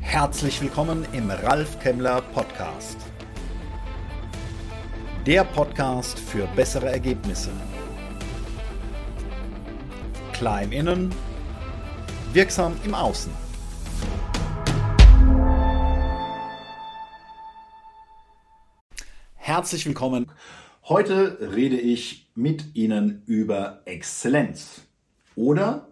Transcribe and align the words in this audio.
Herzlich 0.00 0.60
willkommen 0.60 1.06
im 1.12 1.30
Ralf 1.30 1.78
Kemmler 1.78 2.20
Podcast. 2.20 2.96
Der 5.24 5.44
Podcast 5.44 6.18
für 6.18 6.48
bessere 6.56 6.90
Ergebnisse. 6.90 7.50
Klein 10.32 10.72
innen, 10.72 11.14
wirksam 12.32 12.76
im 12.84 12.92
Außen. 12.92 13.30
Herzlich 19.36 19.86
willkommen. 19.86 20.32
Heute 20.88 21.38
rede 21.54 21.78
ich 21.78 22.28
mit 22.34 22.74
Ihnen 22.74 23.22
über 23.26 23.82
Exzellenz. 23.84 24.82
Oder, 25.36 25.87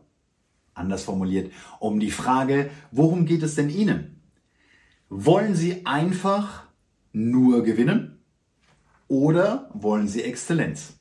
anders 0.77 1.05
formuliert, 1.05 1.53
um 1.81 2.01
die 2.01 2.11
Frage, 2.11 2.71
worum 2.91 3.27
geht 3.27 3.43
es 3.43 3.55
denn 3.55 3.71
Ihnen? 3.71 4.23
Wollen 5.09 5.55
Sie 5.55 5.87
einfach 5.87 6.65
nur 7.13 7.63
gewinnen? 7.63 8.19
Oder 9.09 9.71
wollen 9.73 10.09
Sie 10.09 10.23
Exzellenz? 10.23 10.95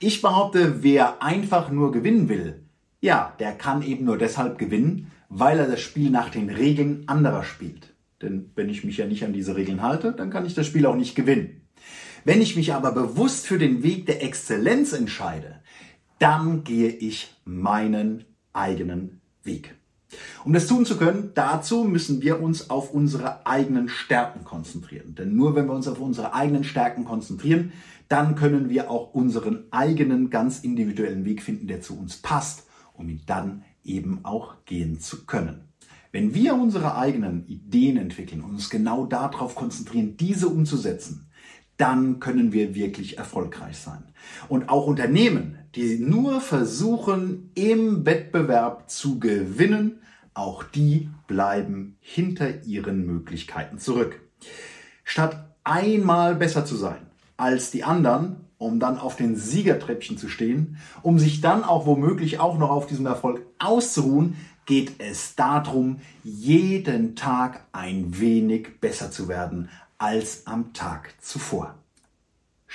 Ich 0.00 0.22
behaupte, 0.22 0.82
wer 0.82 1.22
einfach 1.22 1.70
nur 1.70 1.92
gewinnen 1.92 2.28
will, 2.28 2.64
ja, 3.00 3.34
der 3.38 3.52
kann 3.52 3.82
eben 3.82 4.04
nur 4.04 4.18
deshalb 4.18 4.58
gewinnen, 4.58 5.10
weil 5.28 5.58
er 5.58 5.66
das 5.66 5.80
Spiel 5.80 6.10
nach 6.10 6.30
den 6.30 6.48
Regeln 6.48 7.04
anderer 7.06 7.44
spielt. 7.44 7.94
Denn 8.22 8.50
wenn 8.54 8.70
ich 8.70 8.84
mich 8.84 8.96
ja 8.96 9.06
nicht 9.06 9.24
an 9.24 9.32
diese 9.32 9.56
Regeln 9.56 9.82
halte, 9.82 10.12
dann 10.12 10.30
kann 10.30 10.46
ich 10.46 10.54
das 10.54 10.66
Spiel 10.66 10.86
auch 10.86 10.96
nicht 10.96 11.14
gewinnen. 11.14 11.62
Wenn 12.24 12.40
ich 12.40 12.56
mich 12.56 12.72
aber 12.72 12.92
bewusst 12.92 13.46
für 13.46 13.58
den 13.58 13.82
Weg 13.82 14.06
der 14.06 14.22
Exzellenz 14.22 14.94
entscheide, 14.94 15.60
dann 16.18 16.64
gehe 16.64 16.88
ich 16.88 17.34
meinen 17.44 18.24
eigenen 18.54 19.20
Weg. 19.42 19.74
Um 20.44 20.52
das 20.52 20.66
tun 20.66 20.86
zu 20.86 20.96
können, 20.96 21.32
dazu 21.34 21.84
müssen 21.84 22.22
wir 22.22 22.40
uns 22.40 22.70
auf 22.70 22.92
unsere 22.92 23.46
eigenen 23.46 23.88
Stärken 23.88 24.44
konzentrieren. 24.44 25.14
Denn 25.14 25.34
nur 25.34 25.56
wenn 25.56 25.66
wir 25.66 25.74
uns 25.74 25.88
auf 25.88 26.00
unsere 26.00 26.34
eigenen 26.34 26.64
Stärken 26.64 27.04
konzentrieren, 27.04 27.72
dann 28.08 28.34
können 28.36 28.68
wir 28.68 28.90
auch 28.90 29.14
unseren 29.14 29.64
eigenen 29.70 30.30
ganz 30.30 30.60
individuellen 30.60 31.24
Weg 31.24 31.42
finden, 31.42 31.66
der 31.66 31.80
zu 31.80 31.98
uns 31.98 32.18
passt, 32.18 32.66
um 32.92 33.08
ihn 33.08 33.22
dann 33.26 33.64
eben 33.82 34.24
auch 34.24 34.64
gehen 34.64 35.00
zu 35.00 35.26
können. 35.26 35.68
Wenn 36.12 36.32
wir 36.32 36.54
unsere 36.54 36.96
eigenen 36.96 37.44
Ideen 37.48 37.96
entwickeln 37.96 38.42
und 38.42 38.50
uns 38.50 38.70
genau 38.70 39.06
darauf 39.06 39.56
konzentrieren, 39.56 40.16
diese 40.16 40.48
umzusetzen, 40.48 41.28
dann 41.76 42.20
können 42.20 42.52
wir 42.52 42.76
wirklich 42.76 43.18
erfolgreich 43.18 43.78
sein. 43.78 44.04
Und 44.48 44.68
auch 44.68 44.86
Unternehmen, 44.86 45.58
die 45.74 45.98
nur 45.98 46.40
versuchen, 46.40 47.50
im 47.54 48.06
Wettbewerb 48.06 48.90
zu 48.90 49.18
gewinnen, 49.18 50.00
auch 50.34 50.62
die 50.62 51.10
bleiben 51.26 51.96
hinter 52.00 52.64
ihren 52.64 53.06
Möglichkeiten 53.06 53.78
zurück. 53.78 54.20
Statt 55.04 55.56
einmal 55.64 56.34
besser 56.34 56.64
zu 56.64 56.76
sein 56.76 57.06
als 57.36 57.70
die 57.70 57.84
anderen, 57.84 58.36
um 58.58 58.78
dann 58.78 58.98
auf 58.98 59.16
den 59.16 59.36
Siegertreppchen 59.36 60.18
zu 60.18 60.28
stehen, 60.28 60.76
um 61.02 61.18
sich 61.18 61.40
dann 61.40 61.64
auch 61.64 61.86
womöglich 61.86 62.38
auch 62.38 62.58
noch 62.58 62.70
auf 62.70 62.86
diesem 62.86 63.06
Erfolg 63.06 63.42
auszuruhen, 63.58 64.36
geht 64.66 64.94
es 64.98 65.34
darum, 65.34 66.00
jeden 66.22 67.16
Tag 67.16 67.66
ein 67.72 68.18
wenig 68.18 68.80
besser 68.80 69.10
zu 69.10 69.28
werden, 69.28 69.68
als 69.98 70.46
am 70.46 70.72
Tag 70.72 71.14
zuvor. 71.20 71.74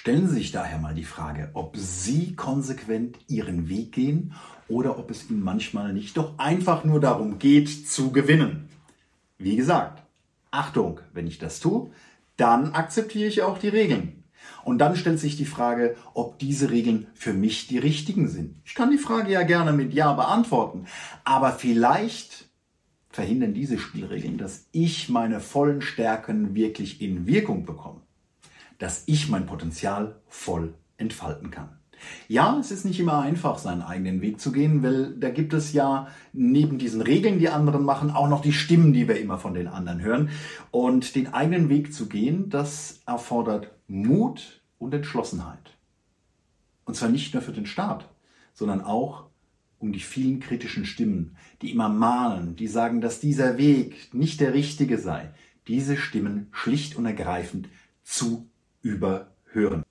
Stellen 0.02 0.30
Sie 0.30 0.36
sich 0.36 0.54
daher 0.54 0.78
mal 0.78 0.96
die 0.96 1.04
Frage, 1.04 1.50
ob 1.56 1.76
Sie 1.76 2.34
konsequent 2.34 3.18
Ihren 3.28 3.68
Weg 3.68 3.92
gehen 3.92 4.32
oder 4.70 4.98
ob 4.98 5.12
es 5.12 5.30
Ihnen 5.30 5.44
manchmal 5.44 5.92
nicht 5.92 6.16
doch 6.16 6.40
einfach 6.40 6.86
nur 6.86 7.02
darum 7.02 7.38
geht, 7.38 7.68
zu 7.86 8.14
gewinnen. 8.14 8.70
Wie 9.38 9.58
gesagt, 9.58 10.02
Achtung, 10.52 11.02
wenn 11.12 11.28
ich 11.28 11.38
das 11.38 11.60
tue, 11.60 11.92
dann 12.38 12.72
akzeptiere 12.72 13.28
ich 13.28 13.42
auch 13.42 13.58
die 13.58 13.68
Regeln. 13.68 14.24
Und 14.64 14.78
dann 14.78 14.96
stellt 14.96 15.20
sich 15.20 15.36
die 15.36 15.44
Frage, 15.44 15.98
ob 16.14 16.40
diese 16.40 16.72
Regeln 16.72 17.08
für 17.14 17.34
mich 17.34 17.68
die 17.68 17.78
richtigen 17.78 18.30
sind. 18.30 18.56
Ich 18.64 18.76
kann 18.76 18.92
die 18.92 18.98
Frage 18.98 19.34
ja 19.34 19.44
gerne 19.44 19.74
mit 19.74 19.94
Ja 19.94 20.14
beantworten, 20.14 20.86
aber 21.26 21.52
vielleicht 21.52 22.46
verhindern 23.10 23.54
diese 23.54 23.78
Spielregeln, 23.78 24.38
dass 24.38 24.66
ich 24.72 25.10
meine 25.10 25.42
vollen 25.42 25.82
Stärken 25.82 26.56
wirklich 26.56 27.02
in 27.02 27.28
Wirkung 27.28 27.66
bekomme, 27.66 28.00
dass 28.80 29.04
ich 29.06 29.30
mein 29.30 29.46
Potenzial 29.46 30.20
voll 30.28 30.74
entfalten 30.98 31.52
kann. 31.52 31.70
Ja, 32.28 32.58
es 32.60 32.72
ist 32.72 32.86
nicht 32.86 33.00
immer 33.00 33.20
einfach, 33.20 33.58
seinen 33.58 33.82
eigenen 33.82 34.22
Weg 34.22 34.40
zu 34.40 34.52
gehen, 34.52 34.84
weil 34.84 35.16
da 35.18 35.30
gibt 35.30 35.54
es 35.54 35.74
ja 35.74 36.08
neben 36.32 36.78
diesen 36.78 37.02
Regeln, 37.02 37.40
die 37.40 37.50
anderen 37.50 37.84
machen, 37.84 38.12
auch 38.12 38.30
noch 38.30 38.42
die 38.42 38.54
Stimmen, 38.54 38.94
die 38.94 39.08
wir 39.08 39.20
immer 39.20 39.38
von 39.38 39.54
den 39.54 39.68
anderen 39.68 40.02
hören. 40.02 40.30
Und 40.72 41.16
den 41.16 41.34
eigenen 41.34 41.70
Weg 41.70 41.94
zu 41.94 42.08
gehen, 42.08 42.50
das 42.50 43.02
erfordert 43.06 43.72
Mut 43.88 44.62
und 44.78 44.94
Entschlossenheit. 44.94 45.78
Und 46.86 46.96
zwar 46.96 47.10
nicht 47.10 47.34
nur 47.34 47.44
für 47.44 47.52
den 47.52 47.66
Staat, 47.66 48.10
sondern 48.54 48.82
auch 48.82 49.26
um 49.78 49.94
die 49.94 50.00
vielen 50.00 50.40
kritischen 50.40 50.86
Stimmen, 50.86 51.38
die 51.62 51.72
immer 51.72 51.90
mahnen, 51.90 52.56
die 52.56 52.68
sagen, 52.68 53.02
dass 53.02 53.20
dieser 53.20 53.58
Weg 53.58 54.14
nicht 54.14 54.42
der 54.42 54.54
richtige 54.54 54.98
sei, 54.98 55.32
diese 55.68 55.98
Stimmen 55.98 56.48
schlicht 56.52 56.98
und 56.98 57.06
ergreifend 57.06 57.70
zu 58.04 58.50
überhören. 58.82 59.84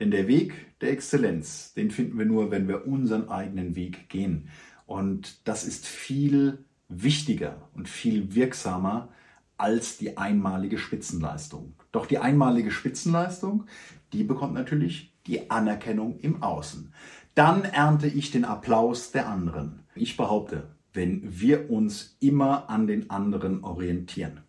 Denn 0.00 0.10
der 0.10 0.28
Weg 0.28 0.78
der 0.80 0.90
Exzellenz, 0.90 1.74
den 1.74 1.90
finden 1.90 2.18
wir 2.18 2.26
nur, 2.26 2.50
wenn 2.50 2.68
wir 2.68 2.86
unseren 2.86 3.28
eigenen 3.28 3.76
Weg 3.76 4.08
gehen. 4.08 4.48
Und 4.86 5.46
das 5.48 5.64
ist 5.64 5.86
viel 5.86 6.64
wichtiger 6.88 7.68
und 7.74 7.88
viel 7.88 8.34
wirksamer 8.34 9.08
als 9.56 9.98
die 9.98 10.16
einmalige 10.18 10.78
Spitzenleistung. 10.78 11.74
Doch 11.92 12.06
die 12.06 12.18
einmalige 12.18 12.70
Spitzenleistung, 12.70 13.66
die 14.12 14.24
bekommt 14.24 14.54
natürlich 14.54 15.14
die 15.26 15.50
Anerkennung 15.50 16.18
im 16.18 16.42
Außen 16.42 16.92
dann 17.34 17.64
ernte 17.64 18.06
ich 18.06 18.30
den 18.30 18.44
Applaus 18.44 19.10
der 19.10 19.28
anderen. 19.28 19.80
Ich 19.94 20.16
behaupte, 20.16 20.68
wenn 20.92 21.22
wir 21.40 21.70
uns 21.70 22.16
immer 22.20 22.70
an 22.70 22.86
den 22.86 23.10
anderen 23.10 23.64
orientieren, 23.64 24.40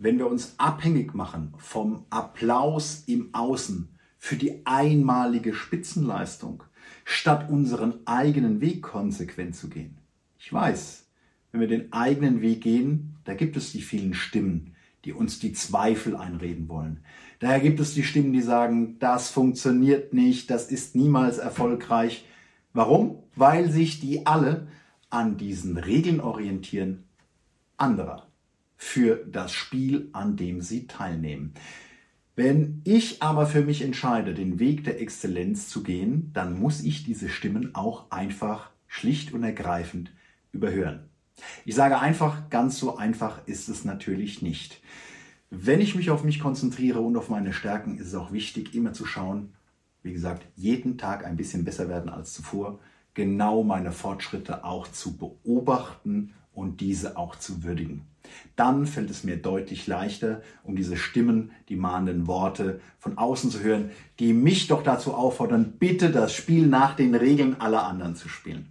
wenn 0.00 0.18
wir 0.18 0.26
uns 0.26 0.54
abhängig 0.56 1.14
machen 1.14 1.52
vom 1.58 2.06
Applaus 2.08 3.04
im 3.06 3.34
Außen 3.34 3.88
für 4.16 4.36
die 4.36 4.64
einmalige 4.64 5.54
Spitzenleistung, 5.54 6.64
statt 7.04 7.50
unseren 7.50 8.06
eigenen 8.06 8.62
Weg 8.62 8.82
konsequent 8.82 9.54
zu 9.54 9.68
gehen. 9.68 9.98
Ich 10.38 10.52
weiß, 10.52 11.04
wenn 11.52 11.60
wir 11.60 11.68
den 11.68 11.92
eigenen 11.92 12.40
Weg 12.40 12.62
gehen, 12.62 13.16
da 13.24 13.34
gibt 13.34 13.56
es 13.58 13.72
die 13.72 13.82
vielen 13.82 14.14
Stimmen, 14.14 14.74
die 15.04 15.12
uns 15.12 15.38
die 15.38 15.52
Zweifel 15.52 16.16
einreden 16.16 16.68
wollen. 16.68 17.04
Daher 17.38 17.60
gibt 17.60 17.78
es 17.78 17.92
die 17.92 18.02
Stimmen, 18.02 18.32
die 18.32 18.42
sagen, 18.42 18.98
das 19.00 19.30
funktioniert 19.30 20.14
nicht, 20.14 20.50
das 20.50 20.70
ist 20.70 20.96
niemals 20.96 21.36
erfolgreich. 21.36 22.24
Warum? 22.72 23.22
Weil 23.36 23.70
sich 23.70 24.00
die 24.00 24.26
alle 24.26 24.66
an 25.10 25.36
diesen 25.36 25.76
Regeln 25.76 26.20
orientieren 26.20 27.04
anderer 27.76 28.29
für 28.82 29.22
das 29.30 29.52
Spiel, 29.52 30.08
an 30.14 30.36
dem 30.36 30.62
sie 30.62 30.86
teilnehmen. 30.86 31.52
Wenn 32.34 32.80
ich 32.84 33.22
aber 33.22 33.44
für 33.44 33.60
mich 33.60 33.82
entscheide, 33.82 34.32
den 34.32 34.58
Weg 34.58 34.84
der 34.84 35.02
Exzellenz 35.02 35.68
zu 35.68 35.82
gehen, 35.82 36.30
dann 36.32 36.58
muss 36.58 36.82
ich 36.82 37.04
diese 37.04 37.28
Stimmen 37.28 37.74
auch 37.74 38.10
einfach 38.10 38.70
schlicht 38.86 39.34
und 39.34 39.44
ergreifend 39.44 40.12
überhören. 40.50 41.10
Ich 41.66 41.74
sage 41.74 42.00
einfach, 42.00 42.48
ganz 42.48 42.78
so 42.78 42.96
einfach 42.96 43.46
ist 43.46 43.68
es 43.68 43.84
natürlich 43.84 44.40
nicht. 44.40 44.80
Wenn 45.50 45.82
ich 45.82 45.94
mich 45.94 46.10
auf 46.10 46.24
mich 46.24 46.40
konzentriere 46.40 47.00
und 47.00 47.18
auf 47.18 47.28
meine 47.28 47.52
Stärken, 47.52 47.98
ist 47.98 48.06
es 48.06 48.14
auch 48.14 48.32
wichtig, 48.32 48.74
immer 48.74 48.94
zu 48.94 49.04
schauen, 49.04 49.52
wie 50.02 50.14
gesagt, 50.14 50.46
jeden 50.56 50.96
Tag 50.96 51.26
ein 51.26 51.36
bisschen 51.36 51.66
besser 51.66 51.90
werden 51.90 52.08
als 52.08 52.32
zuvor, 52.32 52.80
genau 53.12 53.62
meine 53.62 53.92
Fortschritte 53.92 54.64
auch 54.64 54.88
zu 54.88 55.18
beobachten 55.18 56.32
und 56.54 56.80
diese 56.80 57.18
auch 57.18 57.36
zu 57.36 57.62
würdigen. 57.62 58.09
Dann 58.56 58.86
fällt 58.86 59.10
es 59.10 59.24
mir 59.24 59.36
deutlich 59.36 59.86
leichter, 59.86 60.42
um 60.62 60.76
diese 60.76 60.96
Stimmen, 60.96 61.52
die 61.68 61.76
mahnenden 61.76 62.26
Worte 62.26 62.80
von 62.98 63.18
außen 63.18 63.50
zu 63.50 63.60
hören, 63.60 63.90
die 64.18 64.32
mich 64.32 64.66
doch 64.66 64.82
dazu 64.82 65.14
auffordern, 65.14 65.74
bitte 65.78 66.10
das 66.10 66.34
Spiel 66.34 66.66
nach 66.66 66.96
den 66.96 67.14
Regeln 67.14 67.60
aller 67.60 67.84
anderen 67.84 68.16
zu 68.16 68.28
spielen. 68.28 68.66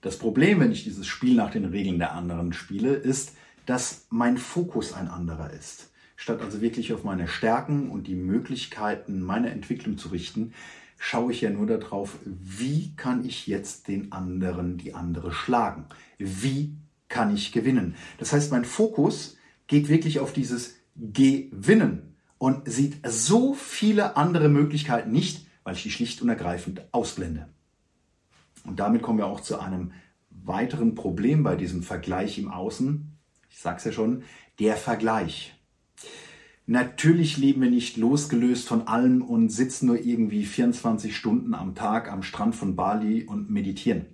Das 0.00 0.18
Problem, 0.18 0.60
wenn 0.60 0.72
ich 0.72 0.84
dieses 0.84 1.06
Spiel 1.06 1.36
nach 1.36 1.50
den 1.50 1.64
Regeln 1.64 1.98
der 1.98 2.12
anderen 2.12 2.52
spiele, 2.52 2.92
ist, 2.92 3.36
dass 3.66 4.06
mein 4.10 4.36
Fokus 4.36 4.92
ein 4.92 5.08
anderer 5.08 5.50
ist. 5.50 5.90
Statt 6.16 6.40
also 6.40 6.60
wirklich 6.60 6.92
auf 6.92 7.04
meine 7.04 7.28
Stärken 7.28 7.90
und 7.90 8.06
die 8.06 8.14
Möglichkeiten 8.14 9.20
meiner 9.20 9.50
Entwicklung 9.50 9.98
zu 9.98 10.08
richten, 10.08 10.52
schaue 10.98 11.32
ich 11.32 11.40
ja 11.40 11.50
nur 11.50 11.66
darauf, 11.66 12.18
wie 12.24 12.94
kann 12.94 13.24
ich 13.24 13.46
jetzt 13.46 13.88
den 13.88 14.12
anderen, 14.12 14.78
die 14.78 14.94
andere 14.94 15.32
schlagen? 15.32 15.86
Wie 16.18 16.76
kann 17.12 17.32
ich 17.32 17.52
gewinnen? 17.52 17.94
Das 18.18 18.32
heißt, 18.32 18.50
mein 18.50 18.64
Fokus 18.64 19.36
geht 19.68 19.88
wirklich 19.88 20.18
auf 20.18 20.32
dieses 20.32 20.76
Gewinnen 20.96 22.16
und 22.38 22.68
sieht 22.68 23.06
so 23.06 23.54
viele 23.54 24.16
andere 24.16 24.48
Möglichkeiten 24.48 25.12
nicht, 25.12 25.46
weil 25.62 25.76
ich 25.76 25.84
die 25.84 25.92
schlicht 25.92 26.22
und 26.22 26.28
ergreifend 26.28 26.82
ausblende. 26.90 27.48
Und 28.64 28.80
damit 28.80 29.02
kommen 29.02 29.18
wir 29.18 29.26
auch 29.26 29.40
zu 29.40 29.60
einem 29.60 29.92
weiteren 30.30 30.94
Problem 30.94 31.42
bei 31.42 31.54
diesem 31.54 31.82
Vergleich 31.82 32.38
im 32.38 32.50
Außen. 32.50 33.12
Ich 33.50 33.58
sag's 33.58 33.84
ja 33.84 33.92
schon, 33.92 34.24
der 34.58 34.76
Vergleich. 34.76 35.54
Natürlich 36.66 37.36
leben 37.36 37.60
wir 37.60 37.70
nicht 37.70 37.96
losgelöst 37.96 38.66
von 38.66 38.86
allem 38.86 39.22
und 39.22 39.50
sitzen 39.50 39.86
nur 39.86 40.00
irgendwie 40.00 40.44
24 40.44 41.14
Stunden 41.14 41.54
am 41.54 41.74
Tag 41.74 42.10
am 42.10 42.22
Strand 42.22 42.54
von 42.54 42.76
Bali 42.76 43.24
und 43.24 43.50
meditieren. 43.50 44.06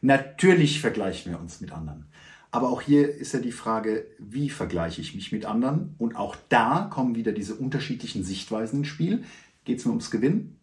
Natürlich 0.00 0.80
vergleichen 0.80 1.32
wir 1.32 1.40
uns 1.40 1.60
mit 1.60 1.72
anderen. 1.72 2.06
Aber 2.54 2.70
auch 2.70 2.82
hier 2.82 3.12
ist 3.12 3.34
ja 3.34 3.40
die 3.40 3.50
Frage, 3.50 4.06
wie 4.20 4.48
vergleiche 4.48 5.00
ich 5.00 5.16
mich 5.16 5.32
mit 5.32 5.44
anderen? 5.44 5.96
Und 5.98 6.14
auch 6.14 6.36
da 6.48 6.88
kommen 6.88 7.16
wieder 7.16 7.32
diese 7.32 7.56
unterschiedlichen 7.56 8.22
Sichtweisen 8.22 8.78
ins 8.78 8.86
Spiel. 8.86 9.24
Geht 9.64 9.80
es 9.80 9.84
mir 9.84 9.90
ums 9.90 10.12
Gewinn 10.12 10.54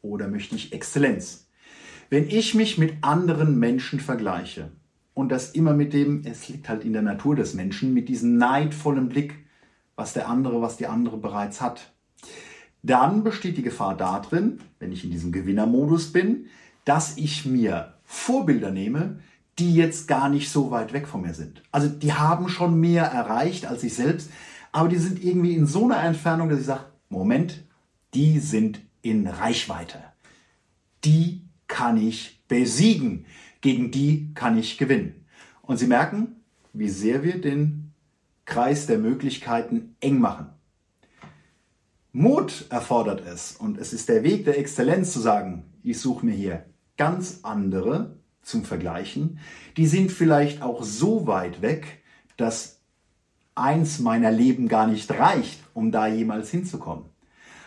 oder 0.00 0.28
möchte 0.28 0.56
ich 0.56 0.72
Exzellenz? 0.72 1.50
Wenn 2.08 2.30
ich 2.30 2.54
mich 2.54 2.78
mit 2.78 2.94
anderen 3.02 3.58
Menschen 3.58 4.00
vergleiche 4.00 4.72
und 5.12 5.30
das 5.30 5.50
immer 5.50 5.74
mit 5.74 5.92
dem, 5.92 6.22
es 6.24 6.48
liegt 6.48 6.70
halt 6.70 6.82
in 6.82 6.94
der 6.94 7.02
Natur 7.02 7.36
des 7.36 7.52
Menschen, 7.52 7.92
mit 7.92 8.08
diesem 8.08 8.38
neidvollen 8.38 9.10
Blick, 9.10 9.34
was 9.96 10.14
der 10.14 10.30
andere, 10.30 10.62
was 10.62 10.78
die 10.78 10.86
andere 10.86 11.18
bereits 11.18 11.60
hat, 11.60 11.92
dann 12.82 13.22
besteht 13.22 13.58
die 13.58 13.62
Gefahr 13.62 13.98
darin, 13.98 14.60
wenn 14.78 14.92
ich 14.92 15.04
in 15.04 15.10
diesem 15.10 15.30
Gewinnermodus 15.30 16.10
bin, 16.10 16.46
dass 16.86 17.18
ich 17.18 17.44
mir 17.44 17.92
Vorbilder 18.04 18.70
nehme, 18.70 19.20
die 19.58 19.74
jetzt 19.74 20.08
gar 20.08 20.28
nicht 20.28 20.50
so 20.50 20.70
weit 20.70 20.92
weg 20.92 21.06
von 21.06 21.22
mir 21.22 21.34
sind. 21.34 21.62
Also 21.70 21.88
die 21.88 22.12
haben 22.12 22.48
schon 22.48 22.80
mehr 22.80 23.04
erreicht 23.04 23.66
als 23.66 23.82
ich 23.84 23.94
selbst, 23.94 24.30
aber 24.72 24.88
die 24.88 24.96
sind 24.96 25.22
irgendwie 25.22 25.54
in 25.54 25.66
so 25.66 25.84
einer 25.84 26.02
Entfernung, 26.02 26.48
dass 26.48 26.60
ich 26.60 26.66
sage, 26.66 26.86
Moment, 27.08 27.62
die 28.14 28.40
sind 28.40 28.80
in 29.02 29.26
Reichweite. 29.26 29.98
Die 31.04 31.42
kann 31.68 31.96
ich 31.96 32.42
besiegen. 32.48 33.26
Gegen 33.60 33.90
die 33.90 34.32
kann 34.34 34.58
ich 34.58 34.78
gewinnen. 34.78 35.26
Und 35.62 35.78
Sie 35.78 35.86
merken, 35.86 36.36
wie 36.72 36.88
sehr 36.88 37.22
wir 37.22 37.40
den 37.40 37.92
Kreis 38.44 38.86
der 38.86 38.98
Möglichkeiten 38.98 39.96
eng 40.00 40.20
machen. 40.20 40.48
Mut 42.12 42.66
erfordert 42.68 43.22
es 43.26 43.52
und 43.52 43.78
es 43.78 43.92
ist 43.92 44.08
der 44.08 44.22
Weg 44.22 44.44
der 44.44 44.58
Exzellenz 44.58 45.12
zu 45.12 45.20
sagen, 45.20 45.64
ich 45.82 45.98
suche 45.98 46.26
mir 46.26 46.34
hier 46.34 46.64
ganz 46.96 47.40
andere 47.42 48.16
zum 48.44 48.64
Vergleichen, 48.64 49.38
die 49.76 49.86
sind 49.86 50.12
vielleicht 50.12 50.62
auch 50.62 50.82
so 50.82 51.26
weit 51.26 51.62
weg, 51.62 52.02
dass 52.36 52.80
eins 53.54 53.98
meiner 53.98 54.30
Leben 54.30 54.68
gar 54.68 54.86
nicht 54.86 55.10
reicht, 55.10 55.60
um 55.74 55.90
da 55.92 56.06
jemals 56.06 56.50
hinzukommen. 56.50 57.06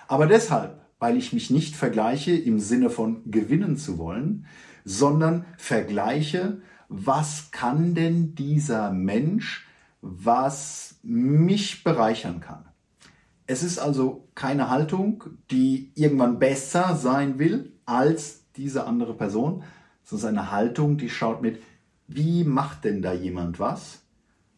Aber 0.08 0.28
deshalb, 0.28 0.82
weil 1.00 1.18
ich 1.18 1.34
mich 1.34 1.50
nicht 1.50 1.76
vergleiche 1.76 2.36
im 2.36 2.60
Sinne 2.60 2.90
von 2.90 3.30
gewinnen 3.30 3.78
zu 3.78 3.98
wollen, 3.98 4.46
sondern 4.84 5.46
vergleiche, 5.58 6.62
was 6.90 7.52
kann 7.52 7.94
denn 7.94 8.36
dieser 8.36 8.92
Mensch, 8.92 9.68
was 10.02 11.00
mich 11.04 11.84
bereichern 11.84 12.40
kann. 12.40 12.66
Es 13.46 13.64
ist 13.64 13.80
also 13.80 14.28
keine 14.36 14.70
Haltung, 14.70 15.24
die 15.52 15.92
irgendwann 15.96 16.40
besser 16.40 16.96
sein 16.96 17.40
will 17.40 17.74
als 17.86 18.46
diese 18.56 18.86
andere 18.86 19.14
Person, 19.14 19.64
so 20.08 20.16
ist 20.16 20.24
eine 20.24 20.52
Haltung, 20.52 20.98
die 20.98 21.10
schaut 21.10 21.42
mit, 21.42 21.62
wie 22.08 22.46
macht 22.46 22.86
denn 22.86 23.02
da 23.02 23.14
jemand 23.14 23.60
was? 23.60 24.04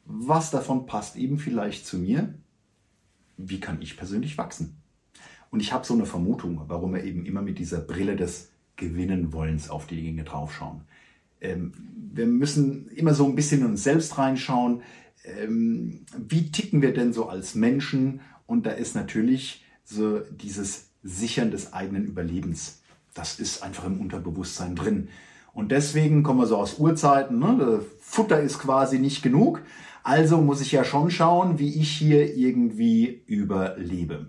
Was 0.05 0.51
davon 0.51 0.85
passt 0.85 1.15
eben 1.15 1.39
vielleicht 1.39 1.87
zu 1.87 1.97
mir? 1.97 2.35
Wie 3.35 3.59
kann 3.59 3.81
ich 3.81 3.97
persönlich 3.97 4.37
wachsen? 4.37 4.77
Und 5.49 5.59
ich 5.59 5.73
habe 5.73 5.87
so 5.87 5.95
eine 5.95 6.05
Vermutung, 6.05 6.61
warum 6.67 6.93
wir 6.93 7.03
eben 7.03 7.25
immer 7.25 7.41
mit 7.41 7.57
dieser 7.57 7.79
Brille 7.79 8.15
des 8.15 8.51
Gewinnenwollens 8.75 9.71
auf 9.71 9.87
die 9.87 9.99
Dinge 9.99 10.23
draufschauen. 10.23 10.81
Ähm, 11.41 11.73
wir 12.13 12.27
müssen 12.27 12.87
immer 12.89 13.15
so 13.15 13.25
ein 13.25 13.35
bisschen 13.35 13.61
in 13.61 13.67
uns 13.67 13.83
selbst 13.83 14.19
reinschauen. 14.19 14.83
Ähm, 15.23 16.05
wie 16.15 16.51
ticken 16.51 16.83
wir 16.83 16.93
denn 16.93 17.11
so 17.11 17.27
als 17.27 17.55
Menschen? 17.55 18.21
Und 18.45 18.67
da 18.67 18.71
ist 18.71 18.93
natürlich 18.93 19.65
so 19.83 20.19
dieses 20.19 20.91
Sichern 21.01 21.49
des 21.49 21.73
eigenen 21.73 22.05
Überlebens. 22.05 22.83
Das 23.15 23.39
ist 23.39 23.63
einfach 23.63 23.85
im 23.85 23.99
Unterbewusstsein 23.99 24.75
drin. 24.75 25.07
Und 25.53 25.71
deswegen 25.71 26.23
kommen 26.23 26.39
wir 26.39 26.45
so 26.45 26.57
aus 26.57 26.79
Urzeiten, 26.79 27.39
ne? 27.39 27.81
Futter 27.99 28.39
ist 28.39 28.59
quasi 28.59 28.99
nicht 28.99 29.21
genug. 29.21 29.61
Also 30.03 30.37
muss 30.37 30.61
ich 30.61 30.71
ja 30.71 30.83
schon 30.83 31.11
schauen, 31.11 31.59
wie 31.59 31.79
ich 31.79 31.91
hier 31.91 32.35
irgendwie 32.35 33.21
überlebe. 33.25 34.27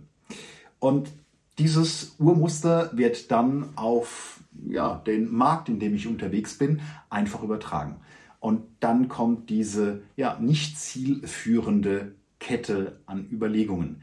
Und 0.79 1.11
dieses 1.59 2.17
Urmuster 2.19 2.91
wird 2.95 3.31
dann 3.31 3.71
auf 3.77 4.41
ja, 4.67 4.97
den 5.07 5.33
Markt, 5.33 5.69
in 5.69 5.79
dem 5.79 5.95
ich 5.95 6.07
unterwegs 6.07 6.59
bin, 6.59 6.81
einfach 7.09 7.43
übertragen. 7.43 7.97
Und 8.41 8.63
dann 8.81 9.09
kommt 9.09 9.51
diese 9.51 10.03
ja, 10.17 10.39
nicht 10.41 10.79
zielführende 10.79 12.15
Kette 12.39 13.01
an 13.07 13.29
Überlegungen. 13.31 14.03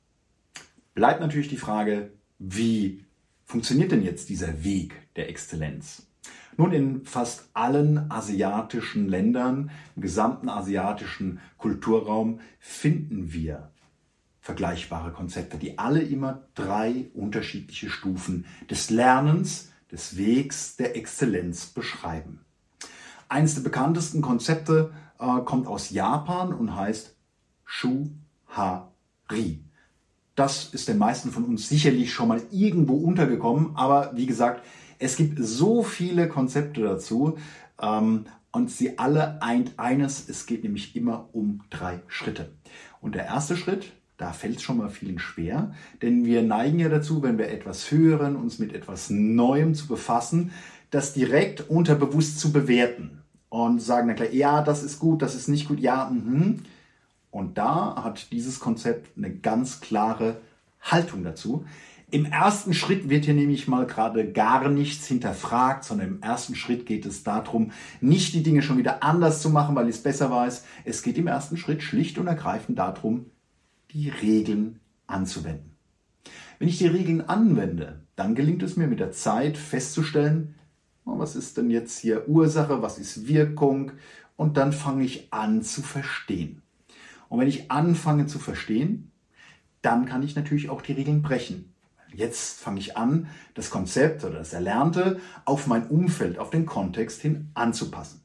Bleibt 0.94 1.20
natürlich 1.20 1.50
die 1.50 1.58
Frage, 1.58 2.12
wie 2.40 3.04
funktioniert 3.46 3.92
denn 3.92 4.04
jetzt 4.04 4.30
dieser 4.30 4.64
Weg 4.64 4.94
der 5.16 5.30
Exzellenz? 5.30 6.07
Nun, 6.58 6.72
in 6.72 7.06
fast 7.06 7.50
allen 7.54 8.10
asiatischen 8.10 9.08
Ländern, 9.08 9.70
im 9.96 10.02
gesamten 10.02 10.50
asiatischen 10.50 11.40
Kulturraum 11.58 12.40
finden 12.60 13.32
wir 13.32 13.72
vergleichbare 14.42 15.12
Konzepte, 15.12 15.58
die 15.58 15.78
alle 15.78 16.02
immer 16.02 16.48
drei 16.56 17.12
unterschiedliche 17.14 17.90
Stufen 17.90 18.46
des 18.70 18.90
Lernens, 18.90 19.72
des 19.92 20.18
Wegs 20.18 20.78
der 20.78 20.96
Exzellenz 20.96 21.68
beschreiben. 21.68 22.42
Eines 23.30 23.56
der 23.56 23.62
bekanntesten 23.62 24.22
Konzepte 24.22 24.92
äh, 25.20 25.42
kommt 25.42 25.68
aus 25.68 25.92
Japan 25.92 26.54
und 26.54 26.76
heißt 26.76 27.16
Shu-Ha-Ri. 27.66 29.64
Das 30.36 30.74
ist 30.74 30.88
den 30.88 30.98
meisten 30.98 31.32
von 31.32 31.44
uns 31.44 31.68
sicherlich 31.68 32.14
schon 32.14 32.30
mal 32.30 32.42
irgendwo 32.52 32.96
untergekommen, 32.96 33.76
aber 33.76 34.16
wie 34.16 34.28
gesagt, 34.28 34.64
es 35.00 35.16
gibt 35.16 35.38
so 35.40 35.84
viele 35.84 36.28
Konzepte 36.28 36.82
dazu 36.82 37.38
ähm, 37.82 38.26
und 38.52 38.72
sie 38.72 38.98
alle 38.98 39.42
eint 39.42 39.78
eines, 39.78 40.28
es 40.30 40.46
geht 40.46 40.64
nämlich 40.64 40.96
immer 40.96 41.30
um 41.34 41.62
drei 41.70 42.00
Schritte. 42.08 42.52
Und 43.02 43.16
der 43.16 43.26
erste 43.26 43.56
Schritt, 43.56 43.94
da 44.18 44.34
fällt 44.34 44.58
es 44.58 44.64
schon 44.64 44.78
mal 44.78 44.90
vielen 44.90 45.20
schwer, 45.20 45.74
denn 46.02 46.26
wir 46.26 46.42
neigen 46.42 46.80
ja 46.80 46.90
dazu, 46.90 47.22
wenn 47.22 47.38
wir 47.38 47.50
etwas 47.50 47.92
hören, 47.92 48.36
uns 48.36 48.58
mit 48.58 48.74
etwas 48.74 49.10
Neuem 49.10 49.76
zu 49.76 49.88
befassen, 49.88 50.52
das 50.90 51.14
direkt 51.14 51.70
unterbewusst 51.70 52.40
zu 52.40 52.52
bewerten 52.52 53.22
und 53.50 53.82
sagen 53.82 54.08
dann 54.08 54.18
gleich, 54.18 54.34
ja, 54.34 54.62
das 54.62 54.84
ist 54.84 55.00
gut, 55.00 55.22
das 55.22 55.36
ist 55.36 55.48
nicht 55.48 55.68
gut, 55.68 55.80
ja, 55.80 56.10
mhm. 56.10 56.62
Und 57.30 57.58
da 57.58 58.02
hat 58.04 58.32
dieses 58.32 58.60
Konzept 58.60 59.16
eine 59.18 59.32
ganz 59.32 59.82
klare 59.82 60.38
Haltung 60.82 61.24
dazu. 61.24 61.66
Im 62.10 62.24
ersten 62.24 62.74
Schritt 62.74 63.10
wird 63.10 63.26
hier 63.26 63.34
nämlich 63.34 63.68
mal 63.68 63.86
gerade 63.86 64.32
gar 64.32 64.70
nichts 64.70 65.08
hinterfragt, 65.08 65.84
sondern 65.84 66.08
im 66.08 66.22
ersten 66.22 66.56
Schritt 66.56 66.86
geht 66.86 67.06
es 67.06 67.24
darum, 67.24 67.72
nicht 68.00 68.34
die 68.34 68.44
Dinge 68.44 68.62
schon 68.62 68.78
wieder 68.78 69.04
anders 69.04 69.42
zu 69.42 69.50
machen, 69.50 69.76
weil 69.76 69.90
ich 69.90 69.98
es 69.98 70.04
besser 70.04 70.32
weiß. 70.32 70.64
Es 70.86 71.02
geht 71.02 71.18
im 71.18 71.28
ersten 71.28 71.58
Schritt 71.58 71.84
schlicht 71.84 72.18
und 72.18 72.28
ergreifend 72.28 72.80
darum, 72.80 73.26
die 73.92 74.08
Regeln 74.08 74.80
anzuwenden. 75.06 75.76
Wenn 76.60 76.70
ich 76.70 76.78
die 76.78 76.88
Regeln 76.88 77.28
anwende, 77.28 78.06
dann 78.16 78.36
gelingt 78.36 78.64
es 78.64 78.78
mir 78.78 78.88
mit 78.88 79.02
der 79.02 79.12
Zeit 79.12 79.58
festzustellen, 79.58 80.56
oh, 81.04 81.20
was 81.20 81.36
ist 81.36 81.58
denn 81.58 81.70
jetzt 81.70 82.00
hier 82.00 82.30
Ursache, 82.30 82.82
was 82.82 83.00
ist 83.00 83.28
Wirkung 83.28 83.92
und 84.38 84.56
dann 84.56 84.72
fange 84.72 85.04
ich 85.04 85.34
an 85.34 85.62
zu 85.62 85.82
verstehen. 85.82 86.62
Und 87.28 87.42
wenn 87.42 87.50
ich 87.50 87.70
anfange 87.70 88.28
zu 88.28 88.40
verstehen, 88.40 89.12
dann 89.82 90.06
kann 90.06 90.24
ich 90.24 90.38
natürlich 90.38 90.70
auch 90.70 90.82
die 90.82 90.94
Regeln 90.94 91.22
brechen. 91.22 91.74
Jetzt 92.18 92.60
fange 92.60 92.80
ich 92.80 92.98
an, 92.98 93.28
das 93.54 93.70
Konzept 93.70 94.24
oder 94.24 94.40
das 94.40 94.52
Erlernte 94.52 95.20
auf 95.46 95.68
mein 95.68 95.88
Umfeld, 95.88 96.40
auf 96.40 96.50
den 96.50 96.66
Kontext 96.66 97.22
hin 97.22 97.52
anzupassen. 97.54 98.22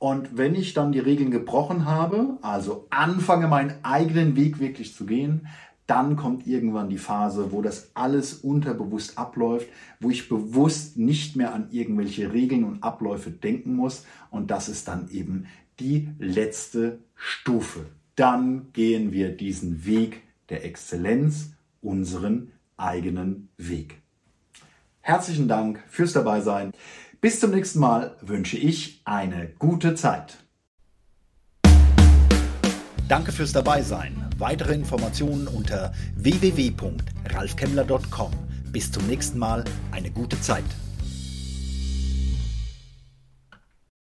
Und 0.00 0.36
wenn 0.36 0.56
ich 0.56 0.74
dann 0.74 0.90
die 0.90 0.98
Regeln 0.98 1.30
gebrochen 1.30 1.84
habe, 1.84 2.36
also 2.42 2.88
anfange 2.90 3.46
meinen 3.46 3.76
eigenen 3.84 4.34
Weg 4.34 4.58
wirklich 4.58 4.92
zu 4.92 5.06
gehen, 5.06 5.46
dann 5.86 6.16
kommt 6.16 6.48
irgendwann 6.48 6.90
die 6.90 6.98
Phase, 6.98 7.52
wo 7.52 7.62
das 7.62 7.92
alles 7.94 8.34
unterbewusst 8.34 9.16
abläuft, 9.16 9.68
wo 10.00 10.10
ich 10.10 10.28
bewusst 10.28 10.96
nicht 10.96 11.36
mehr 11.36 11.54
an 11.54 11.68
irgendwelche 11.70 12.32
Regeln 12.32 12.64
und 12.64 12.82
Abläufe 12.82 13.30
denken 13.30 13.76
muss. 13.76 14.04
Und 14.32 14.50
das 14.50 14.68
ist 14.68 14.88
dann 14.88 15.08
eben 15.10 15.46
die 15.78 16.08
letzte 16.18 16.98
Stufe. 17.14 17.86
Dann 18.16 18.72
gehen 18.72 19.12
wir 19.12 19.36
diesen 19.36 19.86
Weg 19.86 20.24
der 20.48 20.64
Exzellenz, 20.64 21.52
unseren 21.80 22.50
eigenen 22.76 23.48
Weg. 23.56 24.02
Herzlichen 25.00 25.48
Dank 25.48 25.82
fürs 25.88 26.12
Dabeisein. 26.12 26.72
Bis 27.20 27.40
zum 27.40 27.52
nächsten 27.52 27.78
Mal 27.78 28.16
wünsche 28.20 28.58
ich 28.58 29.00
eine 29.04 29.48
gute 29.58 29.94
Zeit. 29.94 30.38
Danke 33.08 33.32
fürs 33.32 33.52
Dabeisein. 33.52 34.28
Weitere 34.38 34.74
Informationen 34.74 35.46
unter 35.46 35.92
www.ralfkemmler.com. 36.16 38.32
Bis 38.72 38.90
zum 38.90 39.06
nächsten 39.06 39.38
Mal. 39.38 39.62
Eine 39.92 40.10
gute 40.10 40.40
Zeit. 40.40 40.64